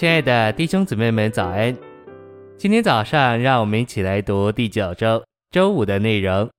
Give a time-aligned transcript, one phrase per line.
[0.00, 1.76] 亲爱的弟兄姊妹们，早安！
[2.56, 6.50] 今天早上，让我们一起来读第九周周五的内容。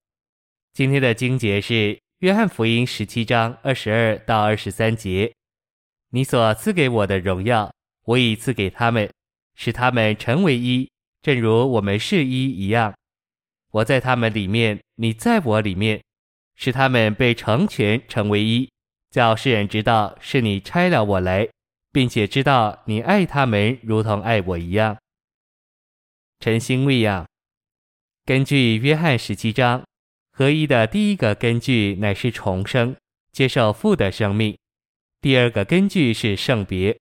[0.73, 1.73] 今天的经节是
[2.19, 5.33] 《约翰福音》十七章二十二到二十三节
[6.13, 7.73] ：“你所赐给我的荣耀，
[8.05, 9.09] 我已赐给他们，
[9.55, 10.87] 使他们成为一，
[11.23, 12.93] 正如我们是一一样。
[13.71, 15.99] 我在他们里面，你在我里面，
[16.55, 18.69] 使他们被成全，成为一，
[19.09, 21.49] 叫世人知道是你差了我来。”
[21.91, 24.97] 并且知道你爱他们如同爱我一样。
[26.39, 27.27] 晨星喂养，
[28.25, 29.83] 根据约翰十七章，
[30.31, 32.95] 合一的第一个根据乃是重生，
[33.31, 34.55] 接受父的生命；
[35.21, 36.97] 第二个根据是圣别。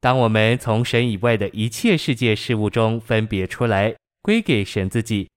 [0.00, 5.28] 当我们从神以外的一切世界事物中分别出来，归给神自己，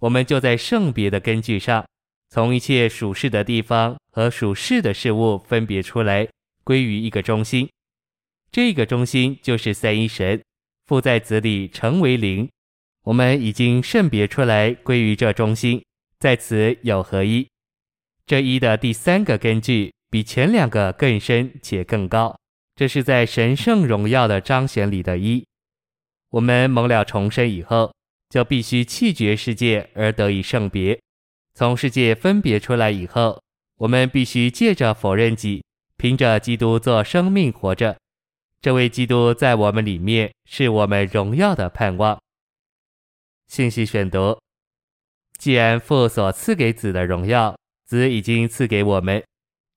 [0.00, 1.84] 我们就在圣别的根据上，
[2.30, 6.28] 从一切属世的地方和属世的事物分别出来，
[6.64, 7.68] 归于一个中心。
[8.56, 10.42] 这个中心就是三一神，
[10.86, 12.48] 父在子里成为灵，
[13.04, 15.84] 我们已经圣别出来归于这中心，
[16.18, 17.46] 在此有合一。
[18.24, 22.34] 这一的第三个根据比前两个更深且更高，
[22.74, 25.44] 这是在神圣荣耀的彰显里的一。
[26.30, 27.92] 我们蒙了重生以后，
[28.30, 30.98] 就必须弃绝世界而得以圣别。
[31.52, 33.38] 从世界分别出来以后，
[33.76, 35.62] 我们必须借着否认己，
[35.98, 37.94] 凭着基督做生命活着。
[38.60, 42.20] 这位基督在我们里面，是我们荣耀的盼望。
[43.48, 44.38] 信息选读：
[45.38, 49.22] 既然父所赐给子的荣耀，子已经赐给我们，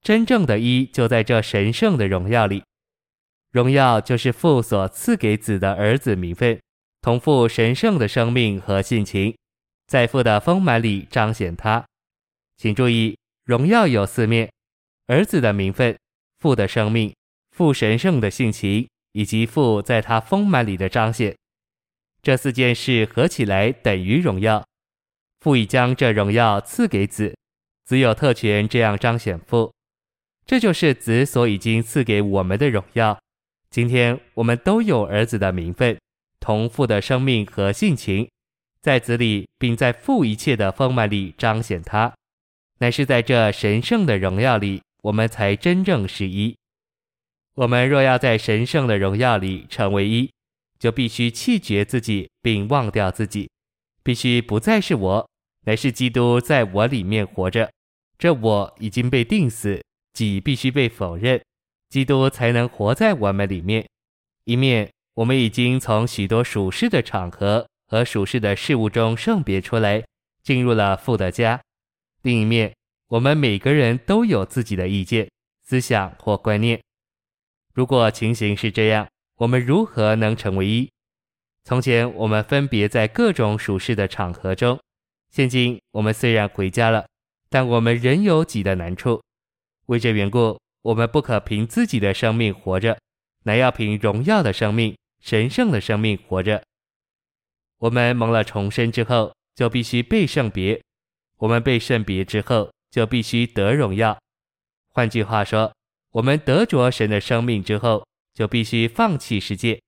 [0.02, 2.64] 真正的一就在这神圣的荣耀里。
[3.52, 6.60] 荣耀就是父所赐给子的儿子名分，
[7.00, 9.36] 同父神圣的生命和性情，
[9.86, 11.84] 在父的丰满里彰显他。
[12.56, 14.50] 请注意，荣耀有四面：
[15.06, 15.96] 儿子的名分，
[16.40, 17.14] 父的生命。
[17.60, 21.36] 父神圣的性情，以及父在他丰满里的彰显，
[22.22, 24.64] 这四件事合起来等于荣耀。
[25.40, 27.36] 父已将这荣耀赐给子，
[27.84, 29.70] 子有特权这样彰显父。
[30.46, 33.20] 这就是子所已经赐给我们的荣耀。
[33.68, 35.98] 今天我们都有儿子的名分，
[36.40, 38.26] 同父的生命和性情，
[38.80, 42.10] 在子里，并在父一切的丰满里彰显他。
[42.78, 46.56] 乃是在这神圣的荣耀里，我们才真正是一。
[47.60, 50.30] 我们若要在神圣的荣耀里成为一，
[50.78, 53.50] 就必须弃绝自己，并忘掉自己，
[54.02, 55.28] 必须不再是我，
[55.66, 57.70] 乃是基督在我里面活着。
[58.16, 59.84] 这我已经被定死，
[60.14, 61.38] 己必须被否认，
[61.90, 63.86] 基督才能活在我们里面。
[64.44, 70.02] 一面，我们已经从许多属世的场合和属世的事物中圣别出来，
[70.42, 71.60] 进入了父的家；
[72.22, 72.74] 另一面，
[73.08, 75.28] 我们每个人都有自己的意见、
[75.62, 76.80] 思想或观念。
[77.72, 80.90] 如果情形是这样，我们如何能成为一？
[81.64, 84.78] 从前我们分别在各种属世的场合中，
[85.30, 87.06] 现今我们虽然回家了，
[87.48, 89.22] 但我们仍有己的难处。
[89.86, 92.98] 为这缘故，我们不可凭自己的生命活着，
[93.44, 96.62] 乃要凭荣耀的生命、神圣的生命活着。
[97.78, 100.80] 我们蒙了重生之后，就必须被圣别；
[101.38, 104.18] 我们被圣别之后，就必须得荣耀。
[104.88, 105.72] 换句话说，
[106.12, 108.04] 我们得着神的生命之后，
[108.34, 109.80] 就必须放弃世界；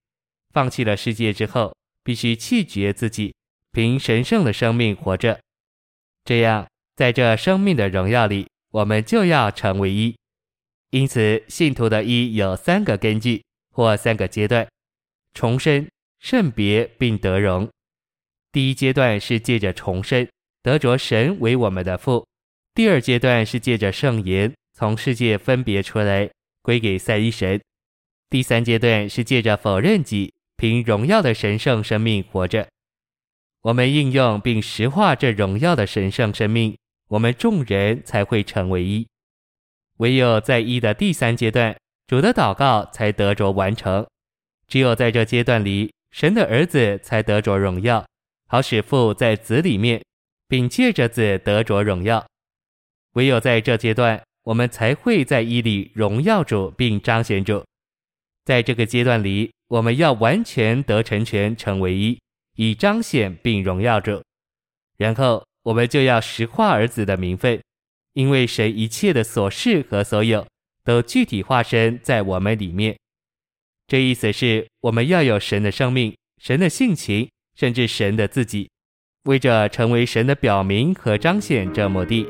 [0.53, 3.35] 放弃了世界之后，必须弃绝自己，
[3.71, 5.39] 凭神圣的生命活着。
[6.23, 10.15] 这样，在这生命的荣耀里，我们就要成为一。
[10.91, 14.67] 因此，信徒的一有三个根据或三个阶段：
[15.33, 15.87] 重生、
[16.19, 17.67] 圣别并得荣。
[18.51, 20.25] 第一阶段是借着重生，
[20.61, 22.23] 得着神为我们的父；
[22.75, 24.53] 第二阶段是借着圣言。
[24.83, 26.29] 从世界分别出来，
[26.61, 27.61] 归给赛一神。
[28.29, 32.67] 第三阶段是借着否认己，凭荣耀的神圣生命活着。
[33.61, 36.77] 我们应用并实化这荣耀的神圣生命，
[37.07, 39.07] 我们众人才会成为一。
[39.99, 41.73] 唯有在一的第三阶段，
[42.05, 44.05] 主的祷告才得着完成。
[44.67, 48.05] 只有在这阶段里，神的儿子才得着荣耀，
[48.49, 50.03] 好使父在子里面，
[50.49, 52.27] 并借着子得着荣耀。
[53.13, 54.21] 唯有在这阶段。
[54.43, 57.63] 我们才会在一里荣耀主并彰显主。
[58.45, 62.19] 在这个阶段里，我们要完全得成全，成为一，
[62.55, 64.21] 以彰显并荣耀主。
[64.97, 67.61] 然后，我们就要实化儿子的名分，
[68.13, 70.45] 因为神一切的所事和所有，
[70.83, 72.97] 都具体化身在我们里面。
[73.87, 78.69] 这意思是，我们要有神的生命、神的性情，甚至神的自己，
[79.23, 82.27] 为着成为神的表明和彰显这目的，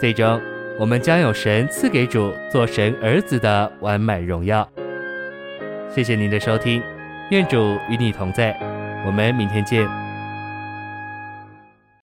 [0.00, 0.49] 最终。
[0.80, 4.66] 我们将有神赐给主做神儿子的完美荣耀。
[5.90, 6.82] 谢谢您的收听，
[7.30, 8.58] 愿主与你同在，
[9.04, 10.09] 我们明天见。